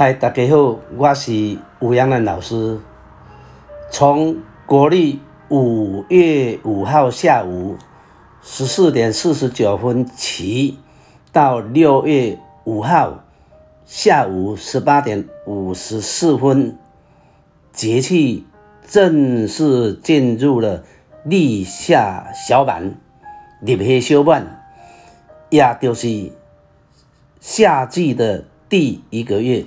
[0.00, 2.78] 嗨，大家好，我是吴阳南老师。
[3.90, 7.76] 从国历五月五号下午
[8.40, 10.78] 十四点四十九分起，
[11.32, 13.24] 到六月五号
[13.86, 16.78] 下午十八点五十四分，
[17.72, 18.46] 节气
[18.86, 20.84] 正式进入了
[21.24, 22.94] 立夏小满、
[23.60, 24.64] 立夏小满，
[25.50, 26.30] 也就是
[27.40, 29.66] 夏季的第一个月。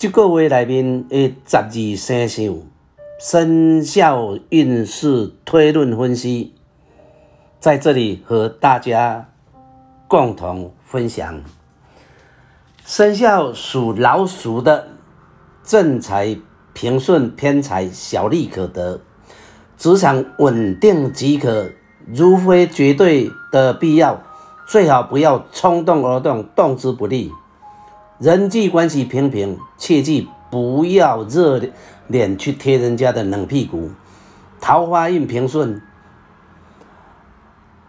[0.00, 2.54] 这个月内面的十二生肖
[3.18, 6.54] 生肖运势推论分析，
[7.58, 9.28] 在这里和大家
[10.08, 11.42] 共同分享。
[12.86, 14.88] 生肖属老鼠的
[15.62, 16.34] 正财
[16.72, 19.02] 平顺，偏财小利可得，
[19.76, 21.72] 职场稳定即可，
[22.06, 24.22] 如非绝对的必要，
[24.66, 27.30] 最好不要冲动而动，动之不利。
[28.20, 31.58] 人际关系平平，切记不要热
[32.06, 33.88] 脸去贴人家的冷屁股。
[34.60, 35.80] 桃花运平顺，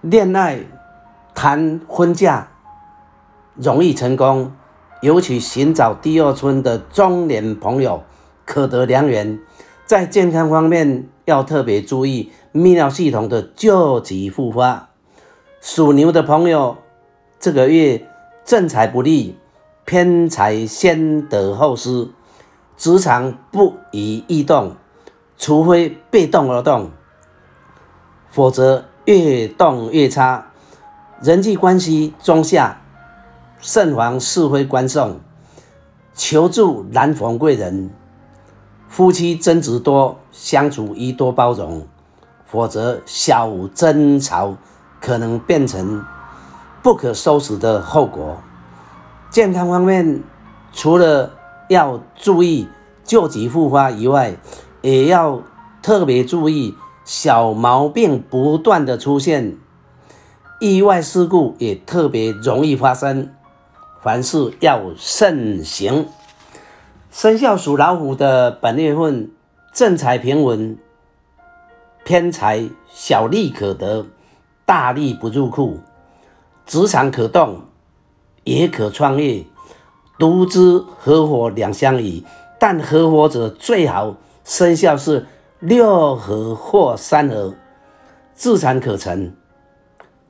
[0.00, 0.64] 恋爱
[1.32, 2.48] 谈婚嫁
[3.54, 4.52] 容易成功，
[5.00, 8.02] 尤其寻找第二春的中年朋友
[8.44, 9.38] 可得良缘。
[9.84, 14.88] 在健康方面要特别注意泌尿系统的旧疾复发。
[15.60, 16.78] 属牛的朋友
[17.38, 18.08] 这个月
[18.44, 19.36] 正财不利。
[19.86, 22.08] 偏财先得后失，
[22.76, 24.74] 职场不宜异动，
[25.38, 26.90] 除非被动而动，
[28.28, 30.48] 否则越动越差。
[31.22, 32.80] 人际关系中下，
[33.60, 35.20] 慎防是非关送，
[36.12, 37.88] 求助难逢贵人。
[38.88, 41.86] 夫妻争执多，相处宜多包容，
[42.44, 44.56] 否则小争吵
[45.00, 46.04] 可能变成
[46.82, 48.36] 不可收拾的后果。
[49.36, 50.22] 健康方面，
[50.72, 51.30] 除了
[51.68, 52.66] 要注意
[53.04, 54.34] 旧疾复发以外，
[54.80, 55.42] 也要
[55.82, 59.58] 特别注意小毛病不断的出现，
[60.58, 63.30] 意外事故也特别容易发生，
[64.00, 66.08] 凡事要慎行。
[67.10, 69.30] 生肖属老虎的本月份
[69.70, 70.78] 正财平稳，
[72.06, 74.06] 偏财小利可得，
[74.64, 75.80] 大利不入库，
[76.64, 77.65] 职场可动。
[78.46, 79.44] 也可创业，
[80.20, 82.24] 独资合伙两相宜，
[82.60, 84.14] 但合伙者最好
[84.44, 85.26] 生效是
[85.58, 87.54] 六合或三合，
[88.34, 89.34] 自产可成。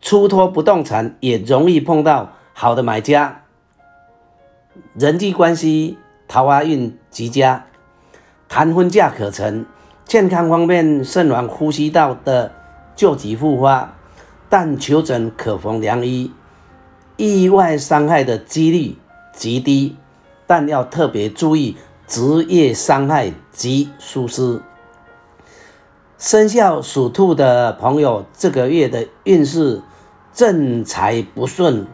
[0.00, 3.42] 出托不动产也容易碰到好的买家，
[4.94, 7.66] 人际关系桃花运极佳，
[8.48, 9.66] 谈婚嫁可成。
[10.06, 12.50] 健康方面慎防呼吸道的
[12.96, 13.94] 旧疾复发，
[14.48, 16.32] 但求诊可逢良医。
[17.18, 18.96] 意外伤害的几率
[19.34, 19.96] 极低，
[20.46, 24.62] 但要特别注意职业伤害及疏失。
[26.16, 29.82] 生肖属兔的朋友，这个月的运势
[30.32, 31.88] 正财不顺，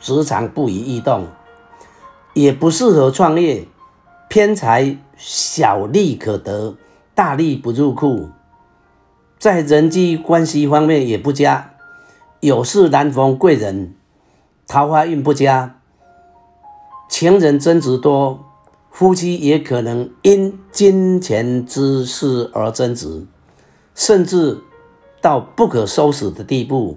[0.00, 1.26] 职场不宜异动，
[2.32, 3.68] 也不适合创业。
[4.30, 6.74] 偏财小利可得，
[7.14, 8.30] 大利不入库。
[9.38, 11.74] 在人际关系方面也不佳，
[12.40, 13.94] 有事难逢贵人。
[14.72, 15.74] 桃花运不佳，
[17.06, 18.42] 情人争执多，
[18.90, 23.26] 夫妻也可能因金钱之事而争执，
[23.94, 24.62] 甚至
[25.20, 26.96] 到不可收拾的地步。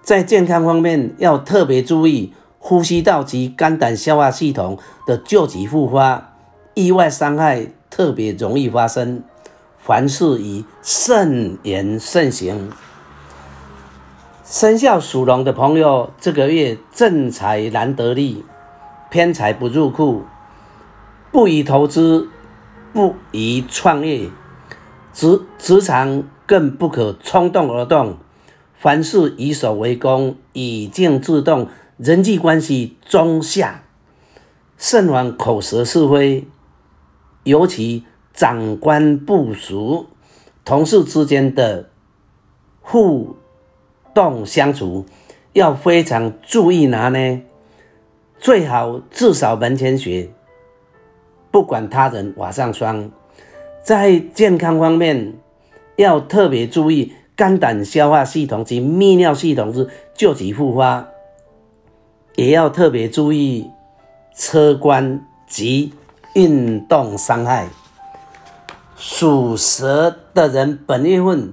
[0.00, 6.36] 在健康方面要特别注意呼吸道及肝胆消化系统的旧疾复发，
[6.74, 9.24] 意外伤害特别容易发生，
[9.80, 12.70] 凡事以慎言慎行。
[14.52, 18.44] 生肖属龙的朋友，这个月正财难得利，
[19.10, 20.24] 偏财不入库，
[21.30, 22.28] 不宜投资，
[22.92, 24.28] 不宜创业，
[25.14, 28.18] 职职场更不可冲动而动，
[28.74, 33.84] 凡事以守为攻，以静制动，人际关系中下，
[34.76, 36.46] 慎防口舌是非，
[37.44, 38.04] 尤其
[38.34, 40.08] 长官部署、
[40.62, 41.88] 同事之间的
[42.82, 43.36] 互。
[44.14, 45.04] 动相处
[45.52, 47.42] 要非常注意哪呢，
[48.38, 50.30] 最好至少门前雪，
[51.50, 53.10] 不管他人瓦上霜。
[53.82, 55.34] 在健康方面
[55.96, 61.08] 要特别注意肝胆消化系统及泌尿系统是旧疾复发，
[62.36, 63.68] 也要特别注意
[64.36, 65.92] 车关及
[66.34, 67.68] 运动伤害。
[68.96, 71.52] 属蛇的人本月份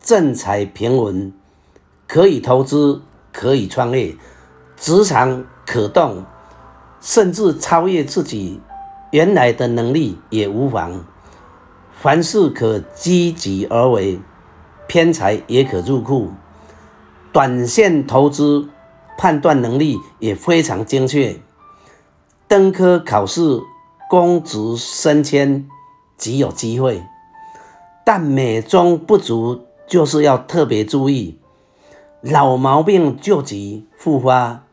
[0.00, 1.32] 正财平稳。
[2.14, 3.02] 可以投资，
[3.32, 4.14] 可以创业，
[4.76, 6.24] 职场可动，
[7.00, 8.60] 甚至超越自己
[9.10, 11.04] 原来的能力也无妨。
[11.92, 14.20] 凡事可积极而为，
[14.86, 16.30] 偏财也可入库。
[17.32, 18.68] 短线投资
[19.18, 21.40] 判断能力也非常精确。
[22.46, 23.60] 登科考试、
[24.08, 25.66] 公职升迁
[26.16, 27.02] 极有机会，
[28.06, 31.40] 但美中不足就是要特别注意
[32.26, 34.64] 老毛病旧疾复发，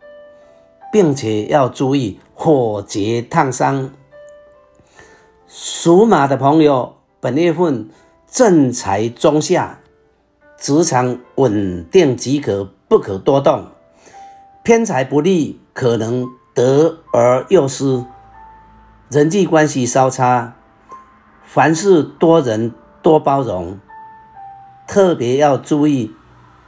[0.89, 3.89] 并且要注意火劫烫伤。
[5.50, 6.95] 属马的朋友。
[7.19, 7.89] 本月份
[8.25, 9.80] 正财中下，
[10.57, 13.68] 职场稳定即可，不可多动。
[14.63, 16.25] 偏财不利，可能
[16.56, 18.06] 得而又失，
[19.09, 20.56] 人际关系稍差。
[21.44, 23.77] 凡事多人多包容，
[24.88, 26.12] 特别要注意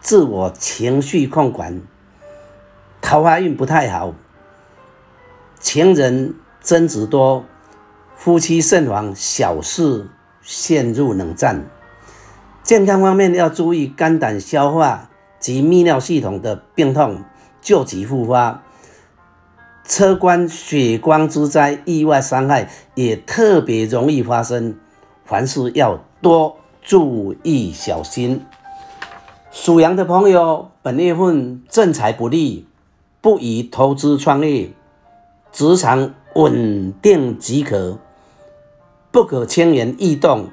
[0.04, 1.82] 自我情绪控管。
[3.02, 4.14] 桃花运不太好，
[5.60, 7.44] 情人争执多，
[8.16, 10.10] 夫妻慎防小事。
[10.46, 11.70] 陷入冷战，
[12.64, 15.10] 健康方面要注意肝胆消化
[15.40, 17.24] 及泌尿系统的病痛
[17.62, 18.62] 旧疾复发，
[19.86, 24.78] 车关血光之灾、意外伤害也特别容易发生，
[25.24, 28.46] 凡事要多注意小心。
[29.56, 32.66] 属羊的朋友，本月份正财不利，
[33.22, 34.72] 不宜投资创业，
[35.52, 38.00] 职场稳定即可。
[39.12, 40.50] 不可轻言异动，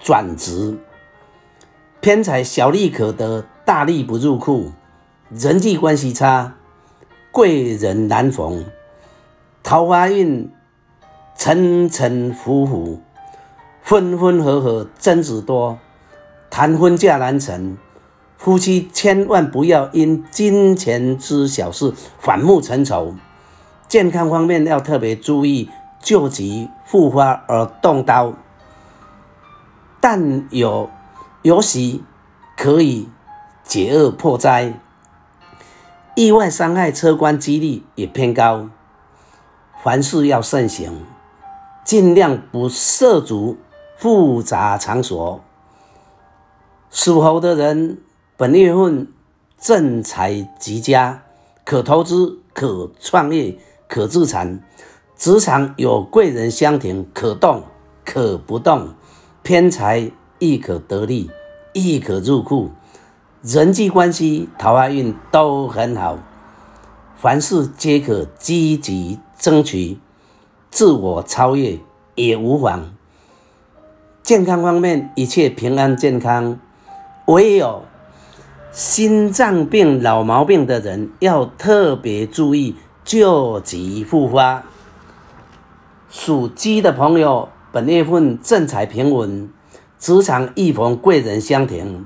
[0.00, 0.78] 转职
[2.00, 4.72] 偏财小利可得，大利不入库，
[5.28, 6.54] 人际关系差，
[7.30, 8.64] 贵人难逢，
[9.62, 10.50] 桃花运
[11.36, 12.98] 沉沉浮浮，
[13.82, 15.78] 分分合合争执多，
[16.48, 17.76] 谈婚嫁难成，
[18.36, 23.14] 夫妻千万不要因金钱之小事反目成仇，
[23.88, 25.70] 健康方面要特别注意。
[25.98, 28.34] 旧疾复发而动刀，
[30.00, 30.88] 但有
[31.42, 32.04] 有喜
[32.56, 33.08] 可以
[33.64, 34.78] 解厄破灾，
[36.14, 38.68] 意外伤害车关几率也偏高，
[39.82, 41.04] 凡事要慎行，
[41.82, 43.56] 尽量不涉足
[43.96, 45.40] 复杂场所。
[46.88, 47.98] 属猴的人
[48.38, 49.08] 本月份
[49.58, 51.22] 正财极佳，
[51.64, 53.56] 可投资，可创业，
[53.88, 54.62] 可自产。
[55.16, 57.62] 职场有贵人相挺，可动
[58.04, 58.90] 可不动，
[59.42, 61.30] 偏财亦可得利，
[61.72, 62.68] 亦可入库，
[63.40, 66.18] 人际关系、桃花运都很好，
[67.16, 69.98] 凡事皆可积极争取，
[70.70, 71.78] 自我超越
[72.14, 72.94] 也无妨。
[74.22, 76.60] 健康方面一切平安健康，
[77.24, 77.82] 唯有
[78.76, 82.76] 心脏病、老毛病的人要特别注意
[83.06, 84.64] 旧疾复发。
[86.10, 89.48] 属鸡的朋友，本月份正财平稳，
[89.98, 92.04] 职场易逢贵人相挺，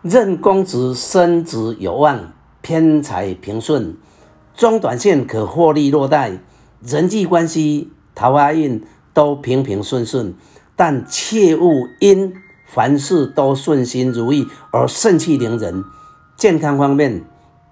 [0.00, 2.32] 任公职升职有望，
[2.62, 3.94] 偏财平顺，
[4.56, 6.38] 中短线可获利落袋，
[6.80, 8.82] 人际关系、桃花运
[9.12, 10.32] 都平平顺顺，
[10.74, 12.32] 但切勿因
[12.74, 15.84] 凡事都顺心如意而盛气凌人。
[16.36, 17.24] 健康方面，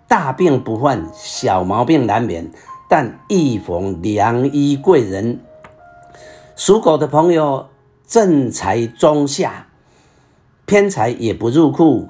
[0.06, 2.52] 大病不患，小毛病难免。
[2.88, 5.40] 但易逢良医贵人，
[6.55, 7.69] 属狗的朋友
[8.06, 9.67] 正财中下，
[10.67, 12.08] 偏财也不入库，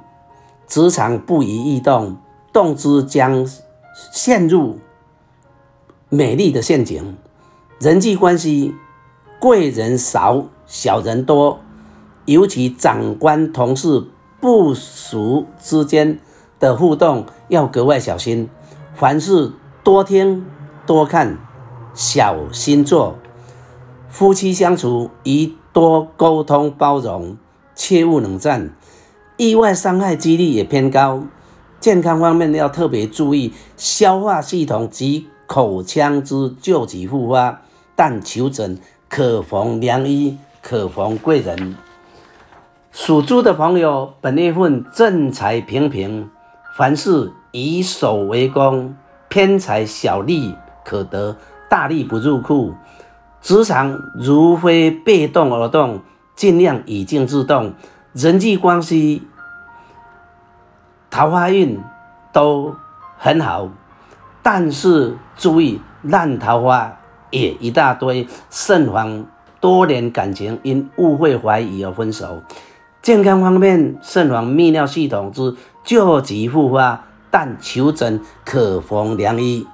[0.66, 2.18] 职场不宜异动，
[2.52, 3.48] 动之将
[4.12, 4.78] 陷入
[6.08, 7.16] 美丽的陷阱。
[7.78, 8.74] 人际关系
[9.40, 11.60] 贵人少，小人多，
[12.24, 14.04] 尤其长官、同事、
[14.40, 16.18] 部属之间
[16.58, 18.48] 的互动要格外小心，
[18.94, 19.52] 凡事
[19.82, 20.44] 多听。
[20.84, 21.38] 多看，
[21.94, 23.16] 小心做。
[24.08, 27.36] 夫妻相处宜多沟通包容，
[27.76, 28.74] 切勿冷战。
[29.36, 31.22] 意外伤害几率也偏高。
[31.78, 37.62] 健康方面要特别注意消化系统及口腔之旧疾复发。
[37.94, 41.76] 但求诊可逢良医，可逢贵人。
[42.92, 46.28] 属猪的朋友，本月份正财平平，
[46.76, 48.94] 凡事以守为攻，
[49.30, 50.54] 偏财小利。
[50.84, 51.36] 可得
[51.70, 52.74] 大利不入库，
[53.40, 56.00] 职场如非被动而动，
[56.34, 57.72] 尽量以静制动。
[58.12, 59.22] 人际关系、
[61.08, 61.80] 桃花运
[62.30, 62.74] 都
[63.16, 63.70] 很好，
[64.42, 66.98] 但是注意烂桃花
[67.30, 69.24] 也一大堆，慎防
[69.60, 72.42] 多年感情因误会怀疑而分手。
[73.02, 79.66] 健康方面，慎防泌尿系统之旧疾复发，但求诊可逢良医。